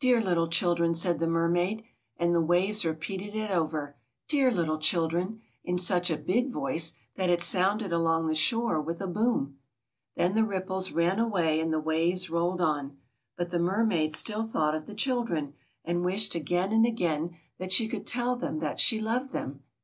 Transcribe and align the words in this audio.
"Dear 0.00 0.20
little 0.20 0.48
children!" 0.48 0.96
said 0.96 1.20
the 1.20 1.28
mermaid. 1.28 1.84
And 2.16 2.34
the 2.34 2.40
waves 2.40 2.84
repeated 2.84 3.36
it 3.36 3.52
over: 3.52 3.94
"Dear 4.26 4.50
little 4.50 4.78
children!" 4.80 5.42
in 5.62 5.78
such 5.78 6.10
a 6.10 6.16
big 6.16 6.50
voice 6.50 6.94
that 7.14 7.30
it 7.30 7.40
sounded 7.40 7.92
along 7.92 8.26
the 8.26 8.34
shore 8.34 8.80
with 8.80 9.00
a 9.00 9.06
boom. 9.06 9.60
Then 10.16 10.34
the 10.34 10.42
ripples 10.42 10.90
ran 10.90 11.20
away 11.20 11.60
and 11.60 11.72
the 11.72 11.78
waves 11.78 12.28
rolled 12.28 12.60
on; 12.60 12.98
but 13.36 13.50
the 13.52 13.60
mermaid 13.60 14.12
still 14.12 14.42
thought 14.44 14.74
of 14.74 14.86
the 14.86 14.94
children, 14.96 15.54
and 15.84 16.04
wished 16.04 16.34
again 16.34 16.72
and 16.72 16.84
again 16.84 17.36
that 17.58 17.72
she 17.72 17.86
could 17.86 18.08
tell 18.08 18.34
them 18.34 18.58
that 18.58 18.80
she 18.80 19.00
loved 19.00 19.30
them. 19.30 19.62